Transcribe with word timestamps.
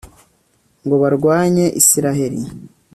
ngo 0.85 0.95
barwanye 1.03 1.65
israheli 1.81 2.39